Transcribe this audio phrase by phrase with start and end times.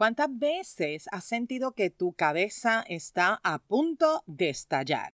[0.00, 5.12] ¿Cuántas veces has sentido que tu cabeza está a punto de estallar?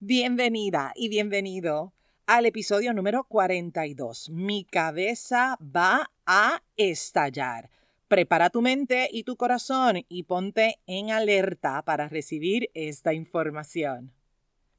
[0.00, 1.94] Bienvenida y bienvenido
[2.26, 4.28] al episodio número 42.
[4.28, 7.70] Mi cabeza va a estallar.
[8.06, 14.12] Prepara tu mente y tu corazón y ponte en alerta para recibir esta información.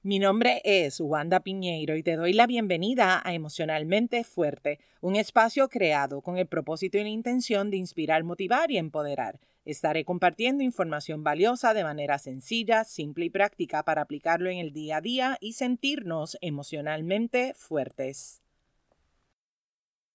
[0.05, 5.69] Mi nombre es Wanda Piñeiro y te doy la bienvenida a Emocionalmente Fuerte, un espacio
[5.69, 9.39] creado con el propósito y la intención de inspirar, motivar y empoderar.
[9.63, 14.97] Estaré compartiendo información valiosa de manera sencilla, simple y práctica para aplicarlo en el día
[14.97, 18.41] a día y sentirnos emocionalmente fuertes.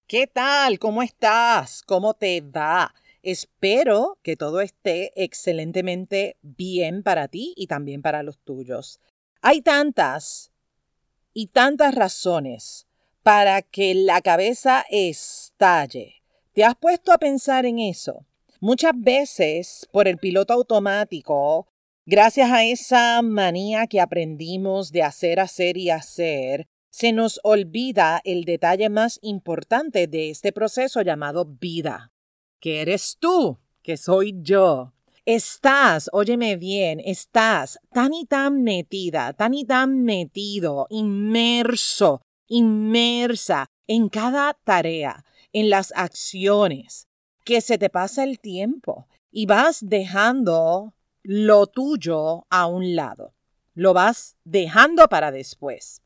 [0.06, 0.78] ¿Qué tal?
[0.78, 1.82] ¿Cómo estás?
[1.86, 2.92] ¿Cómo te va?
[3.22, 9.00] Espero que todo esté excelentemente bien para ti y también para los tuyos.
[9.40, 10.50] Hay tantas
[11.32, 12.86] y tantas razones
[13.22, 16.22] para que la cabeza estalle.
[16.52, 18.26] ¿Te has puesto a pensar en eso?
[18.60, 21.68] Muchas veces por el piloto automático,
[22.04, 28.44] gracias a esa manía que aprendimos de hacer, hacer y hacer, se nos olvida el
[28.44, 32.10] detalle más importante de este proceso llamado vida,
[32.58, 34.94] que eres tú, que soy yo.
[35.30, 44.08] Estás, óyeme bien, estás tan y tan metida, tan y tan metido, inmerso, inmersa en
[44.08, 47.08] cada tarea, en las acciones,
[47.44, 53.34] que se te pasa el tiempo y vas dejando lo tuyo a un lado.
[53.74, 56.00] Lo vas dejando para después.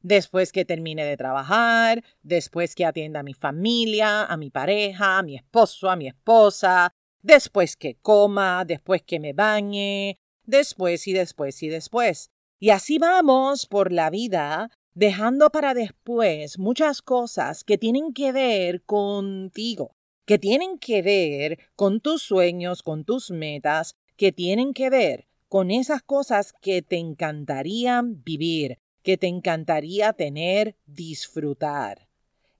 [0.00, 5.22] Después que termine de trabajar, después que atienda a mi familia, a mi pareja, a
[5.22, 11.62] mi esposo, a mi esposa, después que coma, después que me bañe, después y después
[11.62, 12.30] y después.
[12.58, 18.82] Y así vamos por la vida dejando para después muchas cosas que tienen que ver
[18.82, 25.26] contigo, que tienen que ver con tus sueños, con tus metas, que tienen que ver
[25.48, 32.08] con esas cosas que te encantarían vivir, que te encantaría tener, disfrutar.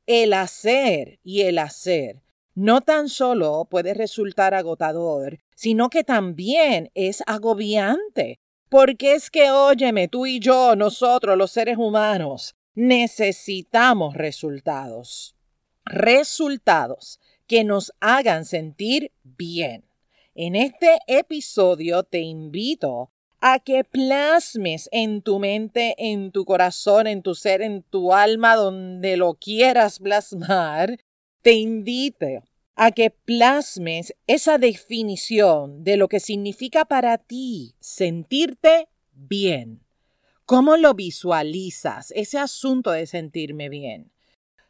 [0.05, 2.23] El hacer y el hacer
[2.55, 8.39] no tan solo puede resultar agotador, sino que también es agobiante.
[8.69, 15.37] Porque es que, óyeme, tú y yo, nosotros los seres humanos, necesitamos resultados.
[15.85, 19.85] Resultados que nos hagan sentir bien.
[20.35, 27.23] En este episodio te invito a que plasmes en tu mente, en tu corazón, en
[27.23, 30.99] tu ser, en tu alma, donde lo quieras plasmar,
[31.43, 32.27] te invito
[32.75, 39.83] a que plasmes esa definición de lo que significa para ti sentirte bien.
[40.47, 44.13] ¿Cómo lo visualizas ese asunto de sentirme bien?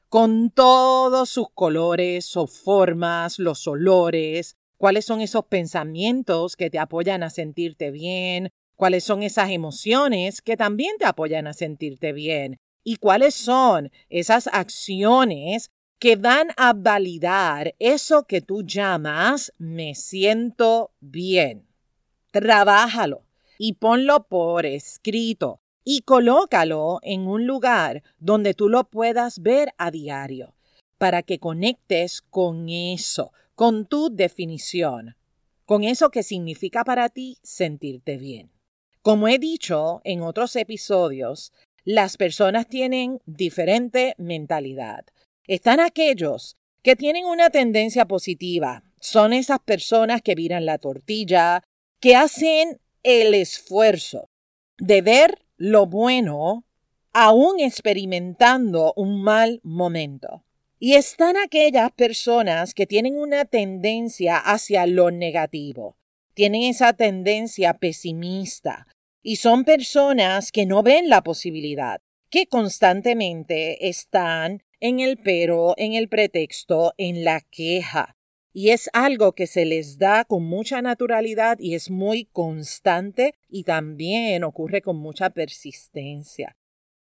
[0.09, 7.23] Con todos sus colores o formas, los olores, cuáles son esos pensamientos que te apoyan
[7.23, 12.97] a sentirte bien, cuáles son esas emociones que también te apoyan a sentirte bien y
[12.97, 15.71] cuáles son esas acciones
[16.03, 21.69] que van a validar eso que tú llamas me siento bien.
[22.33, 23.23] Trabájalo
[23.57, 29.93] y ponlo por escrito y colócalo en un lugar donde tú lo puedas ver a
[29.93, 30.57] diario
[30.99, 35.15] para que conectes con eso, con tu definición,
[35.67, 38.51] con eso que significa para ti sentirte bien.
[39.03, 41.53] Como he dicho en otros episodios,
[41.85, 45.05] las personas tienen diferente mentalidad.
[45.47, 48.85] Están aquellos que tienen una tendencia positiva.
[49.01, 51.63] Son esas personas que viran la tortilla,
[52.01, 54.29] que hacen el esfuerzo
[54.79, 56.65] de ver lo bueno
[57.13, 60.45] aún experimentando un mal momento.
[60.79, 65.97] Y están aquellas personas que tienen una tendencia hacia lo negativo,
[66.35, 68.89] tienen esa tendencia pesimista,
[69.23, 72.01] y son personas que no ven la posibilidad,
[72.31, 78.17] que constantemente están en el pero, en el pretexto, en la queja.
[78.53, 83.63] Y es algo que se les da con mucha naturalidad y es muy constante y
[83.63, 86.57] también ocurre con mucha persistencia.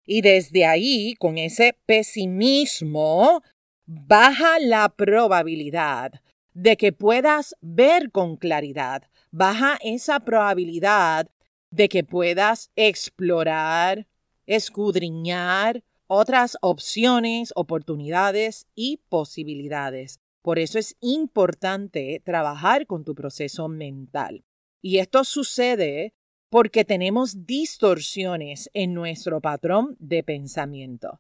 [0.08, 3.44] Y desde ahí, con ese pesimismo,
[3.86, 6.14] baja la probabilidad
[6.54, 11.30] de que puedas ver con claridad, baja esa probabilidad
[11.70, 14.08] de que puedas explorar,
[14.48, 20.20] escudriñar, otras opciones, oportunidades y posibilidades.
[20.42, 24.44] Por eso es importante trabajar con tu proceso mental.
[24.82, 26.14] Y esto sucede
[26.50, 31.20] porque tenemos distorsiones en nuestro patrón de pensamiento.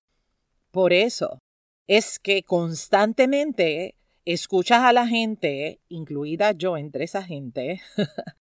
[0.71, 1.39] Por eso
[1.87, 3.95] es que constantemente
[4.25, 7.81] escuchas a la gente, incluida yo entre esa gente,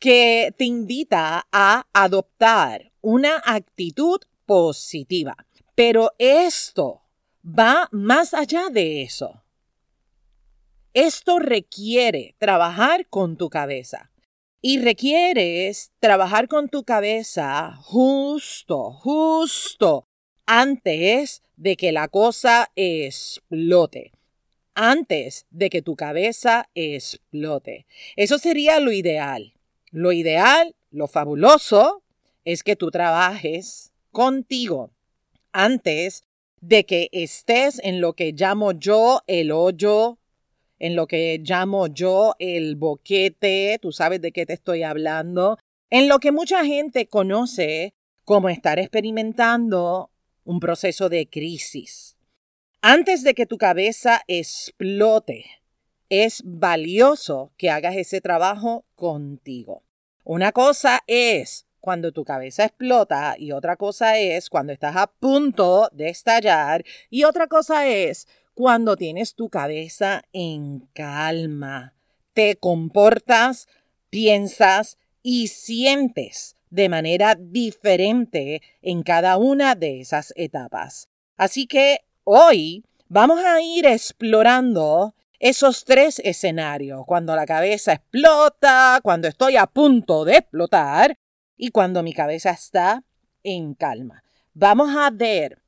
[0.00, 5.36] que te invita a adoptar una actitud positiva.
[5.82, 7.00] Pero esto
[7.42, 9.42] va más allá de eso.
[10.92, 14.10] Esto requiere trabajar con tu cabeza.
[14.60, 20.04] Y requieres trabajar con tu cabeza justo, justo
[20.44, 24.12] antes de que la cosa explote.
[24.74, 27.86] Antes de que tu cabeza explote.
[28.16, 29.54] Eso sería lo ideal.
[29.90, 32.02] Lo ideal, lo fabuloso,
[32.44, 34.90] es que tú trabajes contigo
[35.52, 36.24] antes
[36.60, 40.18] de que estés en lo que llamo yo el hoyo,
[40.78, 45.58] en lo que llamo yo el boquete, tú sabes de qué te estoy hablando,
[45.90, 47.94] en lo que mucha gente conoce
[48.24, 50.10] como estar experimentando
[50.44, 52.16] un proceso de crisis.
[52.82, 55.44] Antes de que tu cabeza explote,
[56.08, 59.84] es valioso que hagas ese trabajo contigo.
[60.24, 65.88] Una cosa es cuando tu cabeza explota y otra cosa es cuando estás a punto
[65.92, 71.94] de estallar y otra cosa es cuando tienes tu cabeza en calma.
[72.32, 73.68] Te comportas,
[74.10, 81.08] piensas y sientes de manera diferente en cada una de esas etapas.
[81.36, 89.26] Así que hoy vamos a ir explorando esos tres escenarios, cuando la cabeza explota, cuando
[89.26, 91.16] estoy a punto de explotar
[91.62, 93.04] y cuando mi cabeza está
[93.42, 94.24] en calma.
[94.54, 95.60] Vamos a ver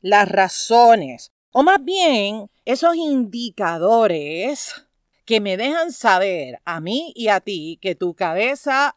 [0.00, 4.86] las razones, o más bien esos indicadores
[5.24, 8.96] que me dejan saber a mí y a ti que tu cabeza,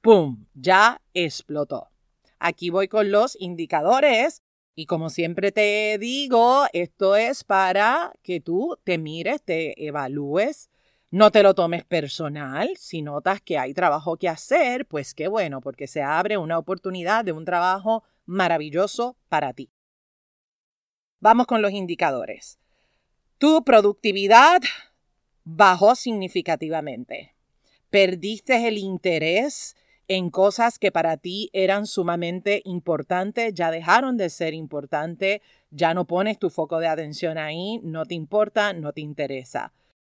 [0.00, 1.90] ¡pum!, ya explotó.
[2.38, 4.42] Aquí voy con los indicadores
[4.74, 10.69] y como siempre te digo, esto es para que tú te mires, te evalúes,
[11.10, 12.70] no te lo tomes personal.
[12.76, 17.24] Si notas que hay trabajo que hacer, pues qué bueno, porque se abre una oportunidad
[17.24, 19.70] de un trabajo maravilloso para ti.
[21.18, 22.58] Vamos con los indicadores.
[23.38, 24.60] Tu productividad
[25.44, 27.34] bajó significativamente.
[27.90, 29.76] Perdiste el interés
[30.06, 35.40] en cosas que para ti eran sumamente importantes, ya dejaron de ser importantes,
[35.70, 39.72] ya no pones tu foco de atención ahí, no te importa, no te interesa.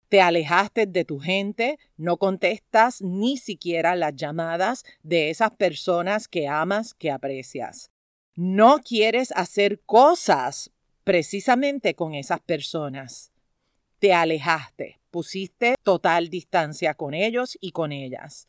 [0.08, 6.46] Te alejaste de tu gente, no contestas ni siquiera las llamadas de esas personas que
[6.46, 7.90] amas, que aprecias.
[8.34, 10.70] No quieres hacer cosas
[11.04, 13.32] precisamente con esas personas.
[13.98, 18.48] Te alejaste, pusiste total distancia con ellos y con ellas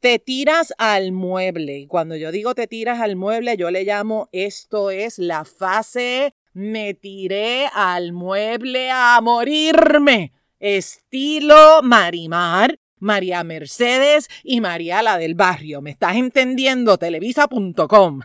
[0.00, 1.78] te tiras al mueble.
[1.78, 6.34] Y cuando yo digo te tiras al mueble, yo le llamo esto es la fase
[6.52, 10.32] me tiré al mueble a morirme.
[10.60, 15.80] Estilo Marimar, María Mercedes y María la del barrio.
[15.80, 16.98] ¿Me estás entendiendo?
[16.98, 18.20] Televisa.com.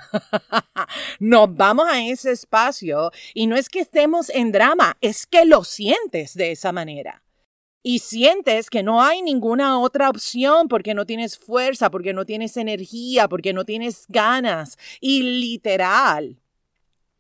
[1.20, 5.64] Nos vamos a ese espacio y no es que estemos en drama, es que lo
[5.64, 7.24] sientes de esa manera
[7.88, 12.58] y sientes que no hay ninguna otra opción porque no tienes fuerza, porque no tienes
[12.58, 14.78] energía, porque no tienes ganas.
[15.00, 16.42] Y literal,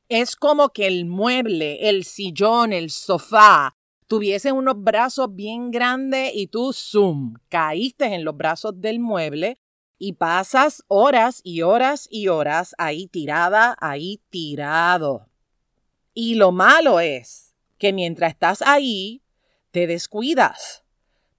[0.09, 3.75] es como que el mueble, el sillón, el sofá,
[4.07, 9.59] tuviese unos brazos bien grandes y tú, zoom, caíste en los brazos del mueble
[9.97, 15.29] y pasas horas y horas y horas ahí tirada, ahí tirado.
[16.13, 19.21] Y lo malo es que mientras estás ahí,
[19.71, 20.83] te descuidas.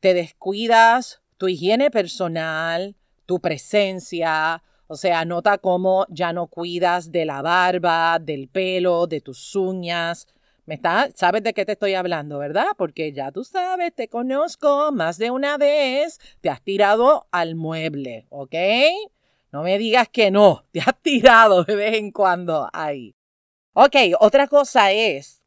[0.00, 7.24] Te descuidas tu higiene personal, tu presencia, o sea, nota cómo ya no cuidas de
[7.24, 10.28] la barba, del pelo, de tus uñas.
[10.66, 10.80] ¿Me
[11.14, 12.66] sabes de qué te estoy hablando, verdad?
[12.76, 18.26] Porque ya tú sabes, te conozco más de una vez, te has tirado al mueble,
[18.30, 18.54] ¿ok?
[19.52, 23.14] No me digas que no, te has tirado de vez en cuando ahí.
[23.74, 25.44] Ok, otra cosa es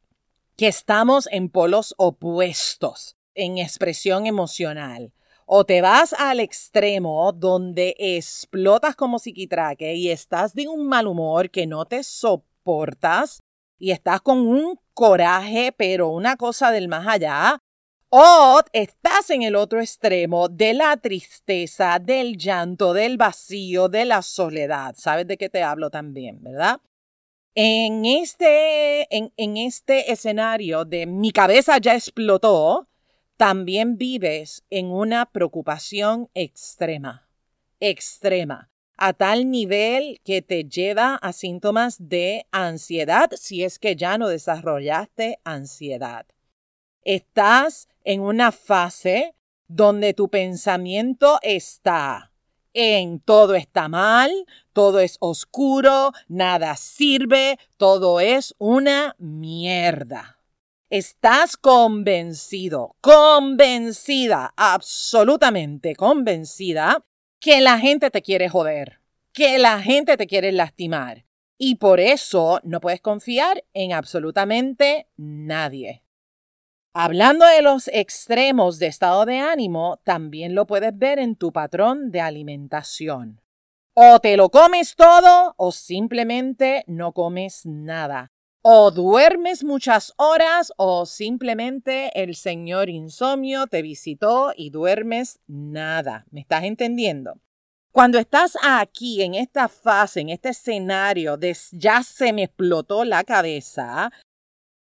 [0.56, 5.12] que estamos en polos opuestos en expresión emocional.
[5.46, 11.50] O te vas al extremo donde explotas como psiquitraque y estás de un mal humor
[11.50, 13.42] que no te soportas
[13.80, 17.64] y estás con un coraje, pero una cosa del más allá.
[18.10, 24.22] O estás en el otro extremo de la tristeza, del llanto, del vacío, de la
[24.22, 24.96] soledad.
[24.98, 26.82] ¿Sabes de qué te hablo también, verdad?
[27.56, 32.90] En este, en, en este escenario de mi cabeza ya explotó,
[33.38, 37.30] también vives en una preocupación extrema,
[37.80, 38.69] extrema,
[39.00, 44.28] a tal nivel que te lleva a síntomas de ansiedad si es que ya no
[44.28, 46.26] desarrollaste ansiedad.
[47.04, 49.36] Estás en una fase
[49.68, 52.30] donde tu pensamiento está
[52.74, 54.32] en todo está mal,
[54.74, 60.40] todo es oscuro, nada sirve, todo es una mierda.
[60.90, 67.06] Estás convencido, convencida, absolutamente convencida
[67.40, 69.00] que la gente te quiere joder,
[69.34, 71.26] que la gente te quiere lastimar.
[71.58, 76.04] Y por eso no puedes confiar en absolutamente nadie.
[76.94, 82.12] Hablando de los extremos de estado de ánimo, también lo puedes ver en tu patrón
[82.12, 83.42] de alimentación.
[83.94, 88.32] O te lo comes todo o simplemente no comes nada.
[88.62, 96.26] O duermes muchas horas o simplemente el señor insomnio te visitó y duermes nada.
[96.30, 97.40] ¿Me estás entendiendo?
[97.94, 103.24] Cuando estás aquí en esta fase, en este escenario de ya se me explotó la
[103.24, 104.12] cabeza,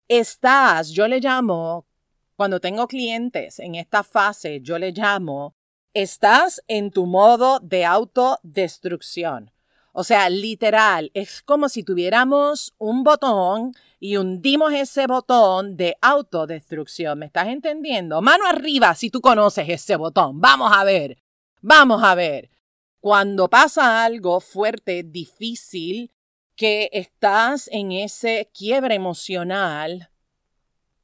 [0.07, 1.87] estás, yo le llamo
[2.35, 5.55] cuando tengo clientes en esta fase, yo le llamo,
[5.93, 9.51] estás en tu modo de autodestrucción.
[9.95, 17.19] O sea, literal, es como si tuviéramos un botón y hundimos ese botón de autodestrucción.
[17.19, 18.19] ¿Me estás entendiendo?
[18.19, 20.41] Mano arriba si tú conoces ese botón.
[20.41, 21.21] Vamos a ver.
[21.61, 22.49] Vamos a ver.
[22.99, 26.11] Cuando pasa algo fuerte, difícil,
[26.55, 30.09] que estás en ese quiebre emocional,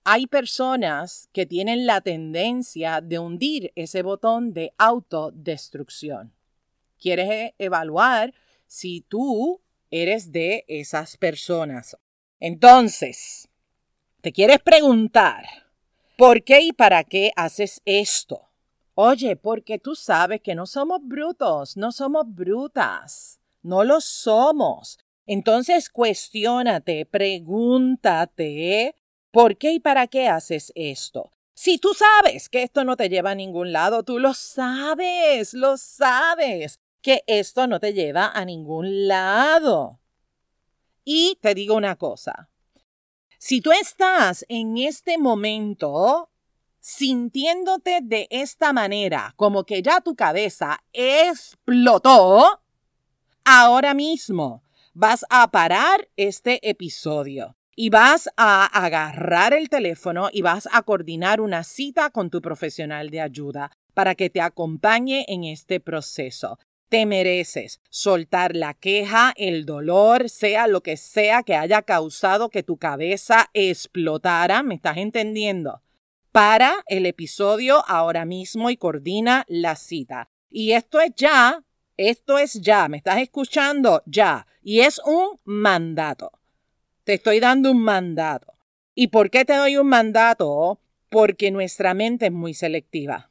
[0.04, 6.34] hay personas que tienen la tendencia de hundir ese botón de autodestrucción.
[6.98, 8.34] ¿Quieres e-, evaluar
[8.70, 9.62] si tú
[9.92, 11.98] eres de esas personas?
[12.40, 13.50] Entonces,
[14.22, 15.44] te quieres preguntar,
[16.18, 18.50] ¿por qué y para qué haces esto?
[18.96, 25.00] Oye, porque tú sabes que no somos brutos, no somos brutas, no lo somos.
[25.26, 28.96] Entonces, cuestiónate, pregúntate
[29.32, 31.32] ¿Por qué y para qué haces esto?
[31.54, 35.78] Si tú sabes que esto no te lleva a ningún lado, tú lo sabes, lo
[35.78, 40.00] sabes, que esto no te lleva a ningún lado.
[41.04, 42.50] Y te digo una cosa,
[43.38, 46.30] si tú estás en este momento
[46.80, 52.62] sintiéndote de esta manera, como que ya tu cabeza explotó,
[53.46, 54.64] ahora mismo
[54.94, 61.40] vas a parar este episodio y vas a agarrar el teléfono y vas a coordinar
[61.40, 66.60] una cita con tu profesional de ayuda para que te acompañe en este proceso.
[66.90, 72.64] Te mereces soltar la queja, el dolor, sea lo que sea que haya causado que
[72.64, 74.64] tu cabeza explotara.
[74.64, 75.84] ¿Me estás entendiendo?
[76.32, 80.30] Para el episodio ahora mismo y coordina la cita.
[80.50, 81.64] Y esto es ya,
[81.96, 84.02] esto es ya, ¿me estás escuchando?
[84.08, 84.48] Ya.
[84.64, 86.32] Y es un mandato.
[87.04, 88.54] Te estoy dando un mandato.
[88.96, 90.82] ¿Y por qué te doy un mandato?
[91.10, 93.30] Porque nuestra mente es muy selectiva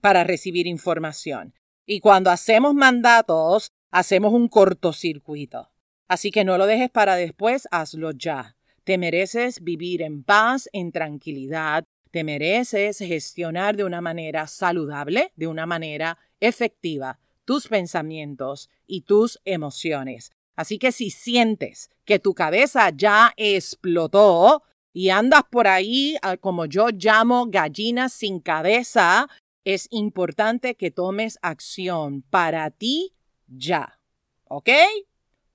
[0.00, 1.54] para recibir información.
[1.90, 5.70] Y cuando hacemos mandatos, hacemos un cortocircuito.
[6.06, 8.58] Así que no lo dejes para después, hazlo ya.
[8.84, 11.86] Te mereces vivir en paz, en tranquilidad.
[12.10, 19.40] Te mereces gestionar de una manera saludable, de una manera efectiva, tus pensamientos y tus
[19.46, 20.32] emociones.
[20.56, 26.66] Así que si sientes que tu cabeza ya explotó y andas por ahí, ah, como
[26.66, 29.26] yo llamo gallinas sin cabeza,
[29.68, 33.12] es importante que tomes acción para ti
[33.46, 33.98] ya.
[34.44, 34.70] ¿Ok?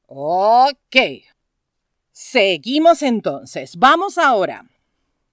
[0.05, 0.95] Ok.
[2.11, 3.75] Seguimos entonces.
[3.75, 4.69] Vamos ahora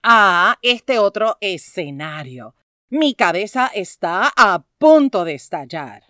[0.03, 2.55] a este otro escenario.
[2.89, 6.05] Mi cabeza está a punto de estallar.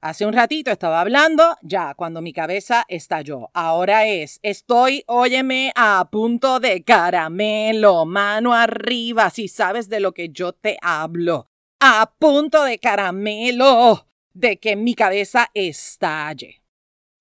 [0.00, 3.50] Hace un ratito estaba hablando, ya, cuando mi cabeza estalló.
[3.52, 10.28] Ahora es, estoy, óyeme, a punto de caramelo, mano arriba, si sabes de lo que
[10.28, 11.48] yo te hablo.
[11.80, 16.64] A punto de caramelo, de que mi cabeza estalle.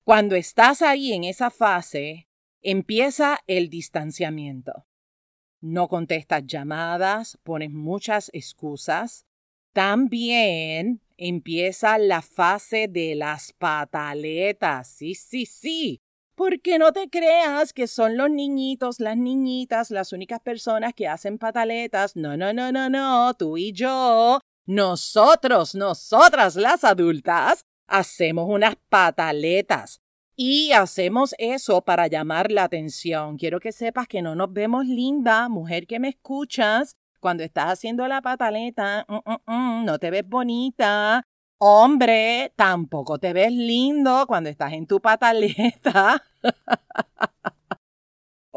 [0.04, 2.28] Cuando estás ahí en esa fase,
[2.64, 4.88] empieza el distanciamiento.
[5.62, 9.28] No contestas llamadas, pones muchas excusas.
[9.74, 14.88] También empieza la fase de las pataletas.
[14.88, 16.02] Sí, sí, sí.
[16.36, 21.38] Porque no te creas que son los niñitos, las niñitas, las únicas personas que hacen
[21.38, 22.16] pataletas.
[22.16, 23.34] No, no, no, no, no.
[23.34, 30.02] Tú y yo, nosotros, nosotras las adultas, hacemos unas pataletas.
[30.36, 33.38] Y hacemos eso para llamar la atención.
[33.38, 36.96] Quiero que sepas que no nos vemos linda, mujer que me escuchas.
[37.20, 41.24] Cuando estás haciendo la pataleta, mm, mm, mm, no te ves bonita.
[41.60, 46.24] Hombre, tampoco te ves lindo cuando estás en tu pataleta.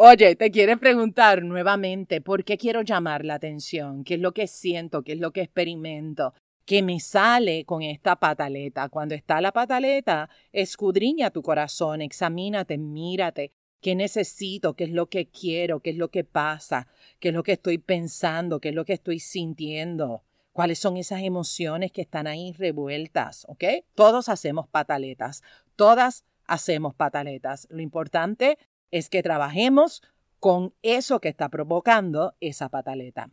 [0.02, 4.46] Oye, te quieres preguntar nuevamente por qué quiero llamar la atención, qué es lo que
[4.46, 6.32] siento, qué es lo que experimento,
[6.64, 8.88] qué me sale con esta pataleta.
[8.88, 13.52] Cuando está la pataleta, escudriña tu corazón, examínate, mírate,
[13.82, 16.88] qué necesito, qué es lo que quiero, qué es lo que pasa,
[17.18, 21.20] qué es lo que estoy pensando, qué es lo que estoy sintiendo, cuáles son esas
[21.20, 23.64] emociones que están ahí revueltas, ¿ok?
[23.94, 25.42] Todos hacemos pataletas,
[25.76, 27.68] todas hacemos pataletas.
[27.70, 28.56] Lo importante
[28.90, 30.02] es que trabajemos
[30.38, 33.30] con eso que está provocando esa pataleta.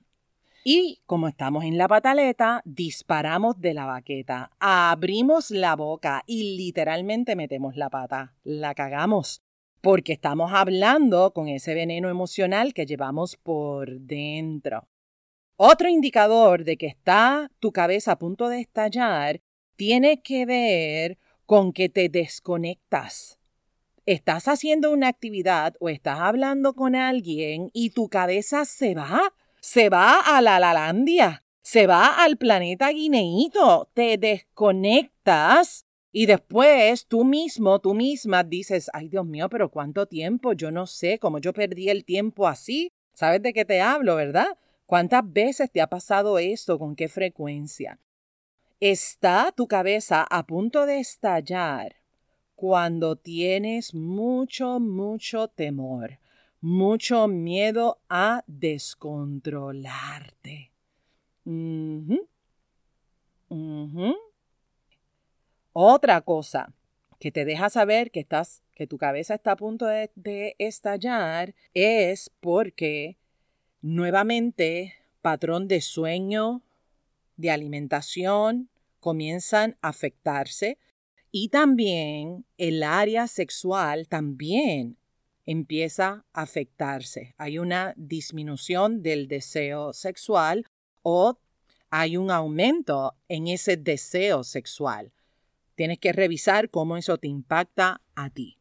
[0.64, 7.38] Y como estamos en la pataleta, disparamos de la baqueta, abrimos la boca y literalmente
[7.38, 9.42] metemos la pata, la cagamos,
[9.80, 14.90] porque estamos hablando con ese veneno emocional que llevamos por dentro.
[15.56, 19.40] Otro indicador de que está tu cabeza a punto de estallar
[19.78, 23.37] tiene que ver con que te desconectas
[24.08, 29.90] estás haciendo una actividad o estás hablando con alguien y tu cabeza se va, se
[29.90, 37.80] va a la Lalandia, se va al planeta guineíto, te desconectas y después tú mismo,
[37.80, 41.90] tú misma dices, ay Dios mío, pero cuánto tiempo, yo no sé cómo yo perdí
[41.90, 42.94] el tiempo así.
[43.12, 44.58] ¿Sabes de qué te hablo, verdad?
[44.86, 46.80] ¿Cuántas veces te ha pasado esto?
[46.80, 48.00] ¿Con qué frecuencia?
[48.80, 51.97] Está tu cabeza a punto de estallar
[52.58, 56.18] cuando tienes mucho, mucho temor,
[56.60, 60.72] mucho miedo a descontrolarte.
[65.72, 66.74] Otra cosa
[67.20, 71.54] que te deja saber que estás, que tu cabeza está a punto de, de estallar
[71.76, 73.18] es porque
[73.84, 76.64] nuevamente patrón de sueño,
[77.36, 80.80] de alimentación comienzan a afectarse
[81.40, 84.98] y también el área sexual también
[85.46, 87.36] empieza a afectarse.
[87.38, 90.66] Hay una disminución del deseo sexual
[91.04, 91.38] o
[91.92, 95.14] hay un aumento en ese deseo sexual.
[95.76, 98.58] Tienes que revisar cómo eso te impacta a ti.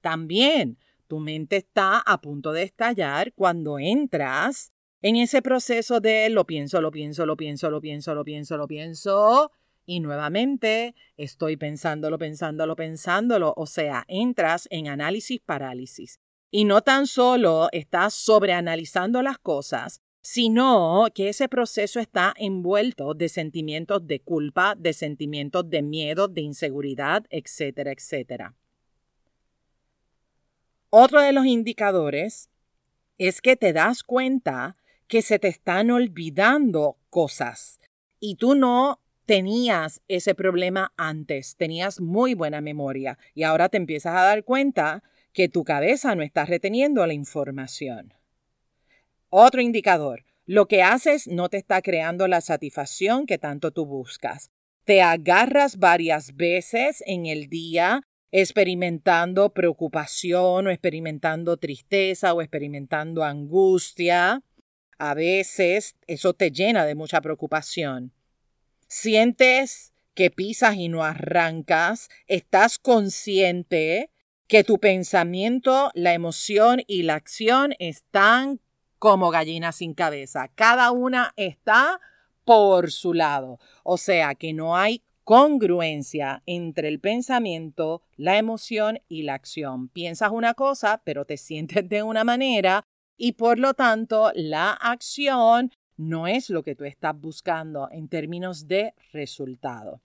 [0.00, 6.46] También tu mente está a punto de estallar cuando entras en ese proceso de lo
[6.46, 9.50] pienso, lo pienso, lo pienso, lo pienso, lo pienso, lo pienso,
[9.86, 13.54] y nuevamente estoy pensándolo, pensándolo, pensándolo.
[13.56, 16.20] O sea, entras en análisis parálisis.
[16.50, 23.28] Y no tan solo estás sobreanalizando las cosas, sino que ese proceso está envuelto de
[23.28, 28.54] sentimientos de culpa, de sentimientos de miedo, de inseguridad, etcétera, etcétera.
[30.88, 32.48] Otro de los indicadores
[33.18, 34.76] es que te das cuenta
[35.08, 37.80] que se te están olvidando cosas
[38.18, 44.14] y tú no tenías ese problema antes, tenías muy buena memoria y ahora te empiezas
[44.14, 48.14] a dar cuenta que tu cabeza no está reteniendo la información.
[49.28, 54.50] Otro indicador, lo que haces no te está creando la satisfacción que tanto tú buscas.
[54.84, 64.42] Te agarras varias veces en el día experimentando preocupación o experimentando tristeza o experimentando angustia.
[64.98, 68.12] A veces eso te llena de mucha preocupación.
[68.96, 74.12] Sientes que pisas y no arrancas, estás consciente
[74.46, 78.60] que tu pensamiento, la emoción y la acción están
[79.00, 80.46] como gallinas sin cabeza.
[80.54, 82.00] Cada una está
[82.44, 83.58] por su lado.
[83.82, 89.88] O sea que no hay congruencia entre el pensamiento, la emoción y la acción.
[89.88, 95.72] Piensas una cosa, pero te sientes de una manera y por lo tanto la acción
[95.96, 100.00] no es lo que tú estás buscando en términos de resultado.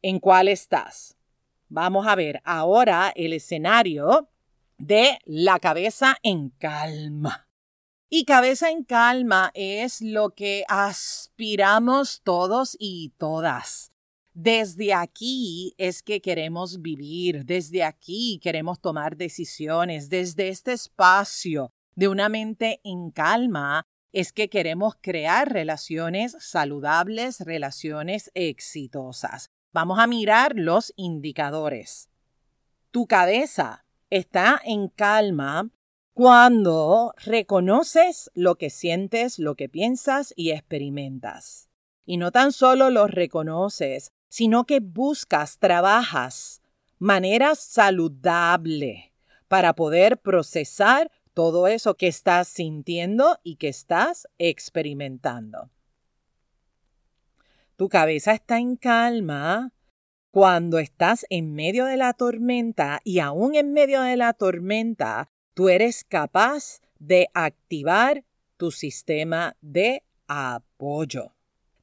[0.00, 1.16] ¿En cuál estás?
[1.68, 4.28] Vamos a ver ahora el escenario
[4.78, 7.48] de la cabeza en calma.
[8.10, 13.90] Y cabeza en calma es lo que aspiramos todos y todas.
[14.34, 22.08] Desde aquí es que queremos vivir, desde aquí queremos tomar decisiones, desde este espacio de
[22.08, 29.50] una mente en calma es que queremos crear relaciones saludables, relaciones exitosas.
[29.72, 32.08] Vamos a mirar los indicadores.
[32.90, 35.70] Tu cabeza está en calma
[36.12, 41.70] cuando reconoces lo que sientes, lo que piensas y experimentas.
[42.04, 46.60] Y no tan solo lo reconoces, sino que buscas, trabajas
[46.98, 49.10] maneras saludables
[49.48, 55.70] para poder procesar todo eso que estás sintiendo y que estás experimentando.
[57.76, 59.72] Tu cabeza está en calma
[60.30, 65.68] cuando estás en medio de la tormenta y aún en medio de la tormenta tú
[65.68, 68.24] eres capaz de activar
[68.56, 71.34] tu sistema de apoyo.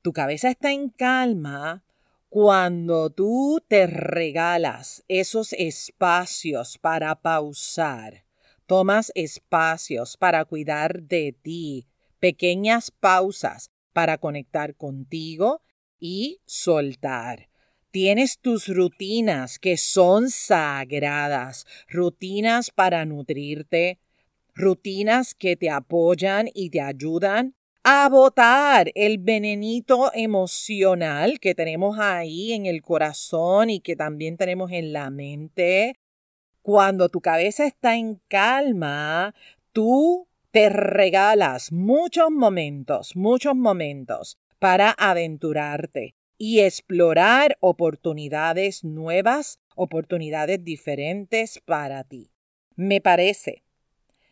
[0.02, 1.84] Tu cabeza está en calma
[2.30, 8.24] cuando tú te regalas esos espacios para pausar,
[8.70, 11.88] tomas espacios para cuidar de ti,
[12.20, 15.64] pequeñas pausas para conectar contigo
[16.00, 17.50] y soltar.
[17.90, 23.98] Tienes tus rutinas que son sagradas, rutinas para nutrirte,
[24.54, 32.54] rutinas que te apoyan y te ayudan a botar el venenito emocional que tenemos ahí
[32.54, 35.98] en el corazón y que también tenemos en la mente.
[36.72, 39.34] Cuando tu cabeza está en calma,
[39.74, 51.60] tú te regalas muchos momentos, muchos momentos para aventurarte y explorar oportunidades nuevas, oportunidades diferentes
[51.66, 52.30] para ti.
[52.76, 53.64] Me parece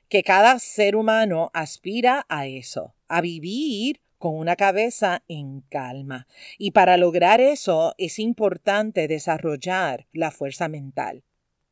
[0.08, 6.28] que cada ser humano aspira a eso, a vivir con una cabeza en calma.
[6.60, 11.24] Y para lograr eso es importante desarrollar la fuerza mental.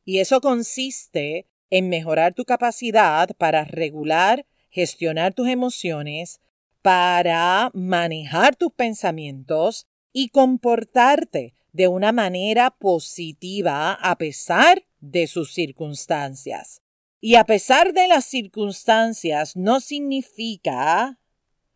[0.06, 6.40] Y eso consiste en mejorar tu capacidad para regular, gestionar tus emociones,
[6.80, 16.82] para manejar tus pensamientos y comportarte de una manera positiva a pesar de sus circunstancias.
[17.20, 21.18] Y a pesar de las circunstancias, no significa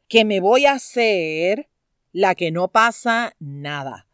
[0.06, 1.68] que me voy a hacer
[2.12, 4.06] la que no pasa nada.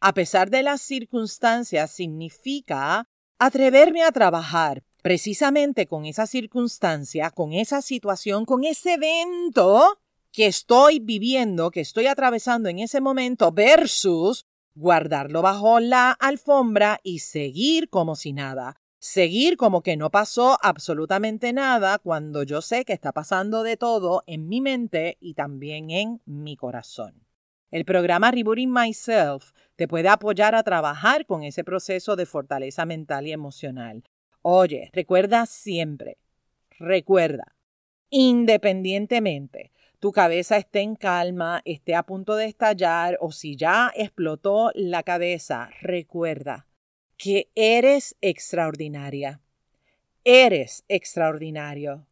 [0.00, 7.82] A pesar de las circunstancias, significa atreverme a trabajar precisamente con esa circunstancia, con esa
[7.82, 10.00] situación, con ese evento
[10.32, 17.20] que estoy viviendo, que estoy atravesando en ese momento, versus guardarlo bajo la alfombra y
[17.20, 22.92] seguir como si nada seguir como que no pasó absolutamente nada cuando yo sé que
[22.92, 27.27] está pasando de todo en mi mente y también en mi corazón.
[27.70, 33.26] El programa Rebooting Myself te puede apoyar a trabajar con ese proceso de fortaleza mental
[33.26, 34.04] y emocional.
[34.40, 36.16] Oye, recuerda siempre,
[36.78, 37.54] recuerda,
[38.08, 44.70] independientemente tu cabeza esté en calma, esté a punto de estallar o si ya explotó
[44.74, 46.68] la cabeza, recuerda,
[47.16, 49.40] que eres extraordinaria.
[50.22, 52.06] Eres extraordinario.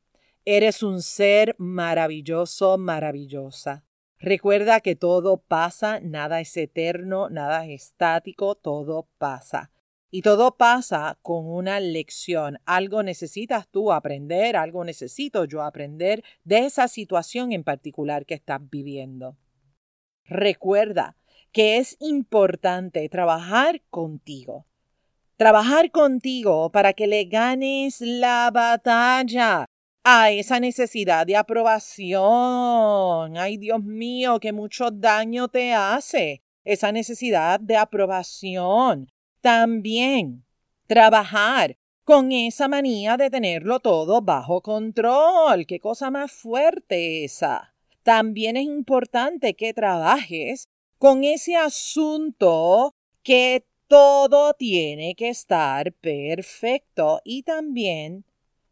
[0.45, 3.85] Eres un ser maravilloso, maravillosa.
[4.19, 9.71] Recuerda que todo pasa, nada es eterno, nada es estático, todo pasa.
[10.11, 12.59] Y todo pasa con una lección.
[12.65, 18.61] Algo necesitas tú aprender, algo necesito yo aprender de esa situación en particular que estás
[18.71, 19.37] viviendo.
[20.25, 21.17] Recuerda
[21.53, 24.67] que es importante trabajar contigo
[25.37, 29.67] trabajar contigo para que le ganes la batalla
[30.09, 33.37] a esa necesidad de aprobación.
[33.37, 39.11] Ay, Dios mío, que mucho daño te hace esa necesidad de aprobación.
[39.41, 40.45] También
[40.87, 45.67] trabajar con esa manía de tenerlo todo bajo control.
[45.67, 47.75] Qué cosa más fuerte esa.
[48.05, 57.43] También es importante que trabajes con ese asunto que todo tiene que estar perfecto y
[57.43, 58.25] también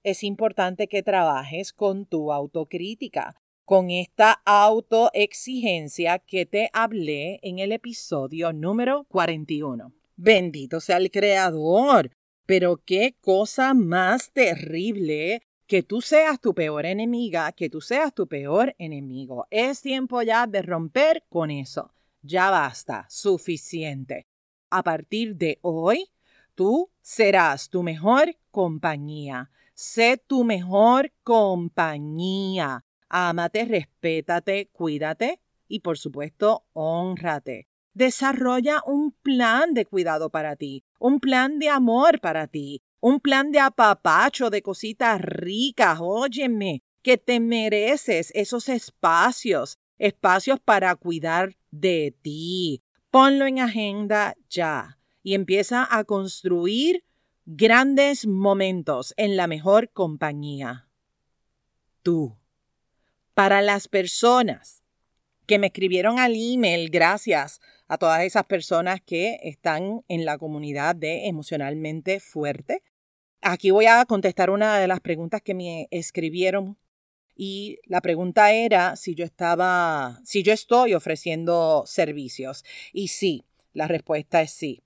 [0.05, 7.73] es importante que trabajes con tu autocrítica, con esta autoexigencia que te hablé en el
[7.73, 9.93] episodio número 41.
[10.15, 12.13] Bendito sea el Creador,
[12.47, 18.29] pero qué cosa más terrible que tú seas tu peor enemiga, que tú seas tu
[18.29, 19.49] peor enemigo.
[19.51, 21.93] Es tiempo ya de romper con eso.
[22.23, 24.27] Ya basta, suficiente
[24.75, 26.11] a partir de hoy,
[26.57, 29.49] tú serás tu mejor compañía.
[29.75, 32.85] Sé tu mejor compañía.
[33.09, 37.69] Ámate, respétate, cuídate y por supuesto, honrate.
[37.93, 43.53] Desarrolla un plan de cuidado para ti, un plan de amor para ti, un plan
[43.53, 45.99] de apapacho, de cositas ricas.
[46.01, 52.83] Óyeme, que te mereces esos espacios, espacios para cuidar de ti,
[53.15, 57.05] Ponlo en agenda ya y empieza a construir
[57.47, 60.89] grandes momentos en la mejor compañía.
[62.03, 62.37] Tú.
[63.35, 64.83] Para las personas
[65.47, 70.97] que me escribieron al email, gracias a todas esas personas que están en la comunidad
[70.97, 72.83] de emocionalmente fuerte.
[73.43, 76.79] Aquí voy a contestar una de las preguntas que me escribieron
[77.37, 82.65] y la pregunta era si yo estaba, si yo estoy ofreciendo servicios.
[82.93, 84.84] Y sí, la respuesta es sí.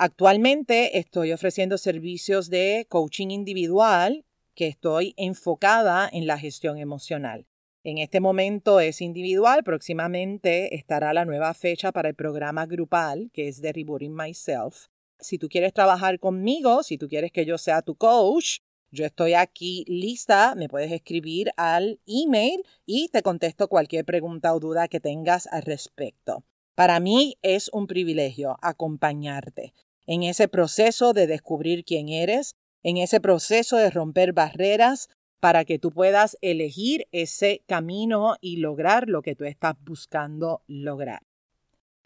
[0.00, 7.48] Actualmente estoy ofreciendo servicios de coaching individual que estoy enfocada en la gestión emocional.
[7.82, 13.48] En este momento es individual, próximamente estará la nueva fecha para el programa grupal, que
[13.48, 14.86] es de Rebooting Myself.
[15.18, 18.58] Si tú quieres trabajar conmigo, si tú quieres que yo sea tu coach,
[18.92, 24.60] yo estoy aquí lista, me puedes escribir al email y te contesto cualquier pregunta o
[24.60, 26.44] duda que tengas al respecto.
[26.76, 29.72] Para mí es un privilegio acompañarte
[30.08, 35.78] en ese proceso de descubrir quién eres, en ese proceso de romper barreras para que
[35.78, 41.22] tú puedas elegir ese camino y lograr lo que tú estás buscando lograr.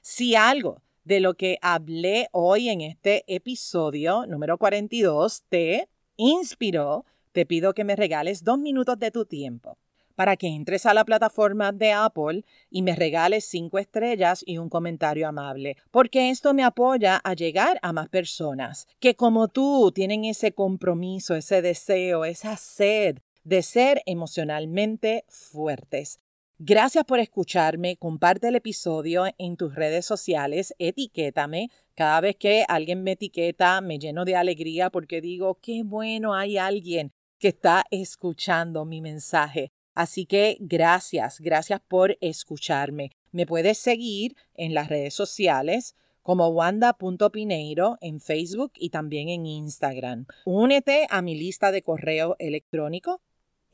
[0.03, 7.47] Si algo de lo que hablé hoy en este episodio número 42 te inspiró, te
[7.47, 9.79] pido que me regales dos minutos de tu tiempo
[10.15, 14.69] para que entres a la plataforma de Apple y me regales cinco estrellas y un
[14.69, 20.25] comentario amable, porque esto me apoya a llegar a más personas que como tú tienen
[20.25, 26.21] ese compromiso, ese deseo, esa sed de ser emocionalmente fuertes.
[26.65, 31.71] Gracias por escucharme, comparte el episodio en tus redes sociales, etiquétame.
[31.97, 36.59] Cada vez que alguien me etiqueta, me lleno de alegría porque digo, qué bueno hay
[36.59, 39.73] alguien que está escuchando mi mensaje.
[39.95, 43.11] Así que gracias, gracias por escucharme.
[43.31, 50.27] Me puedes seguir en las redes sociales como wanda.pineiro en Facebook y también en Instagram.
[50.45, 53.21] Únete a mi lista de correo electrónico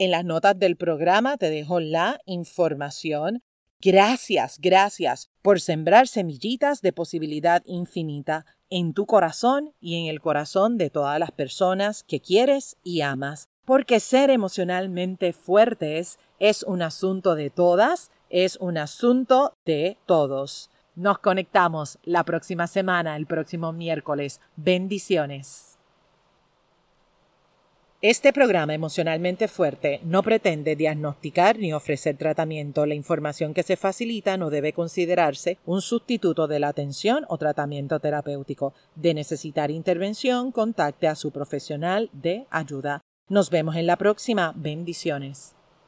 [0.00, 3.42] en las notas del programa te dejo la información.
[3.81, 10.78] Gracias, gracias por sembrar semillitas de posibilidad infinita en tu corazón y en el corazón
[10.78, 13.48] de todas las personas que quieres y amas.
[13.68, 20.70] Porque ser emocionalmente fuertes es un asunto de todas, es un asunto de todos.
[20.94, 24.40] Nos conectamos la próxima semana, el próximo miércoles.
[24.57, 25.76] Bendiciones.
[28.00, 32.87] Este programa emocionalmente fuerte no pretende diagnosticar ni ofrecer tratamiento.
[32.87, 38.00] La información que se facilita no debe considerarse un sustituto de la atención o tratamiento
[38.00, 38.72] terapéutico.
[38.94, 43.02] De necesitar intervención, contacte a su profesional de ayuda.
[43.29, 44.55] Nos vemos en la próxima.
[44.57, 45.58] Bendiciones.